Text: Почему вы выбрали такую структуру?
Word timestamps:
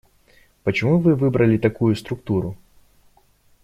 Почему 0.63 0.97
вы 0.97 1.13
выбрали 1.13 1.59
такую 1.59 1.95
структуру? 1.95 2.57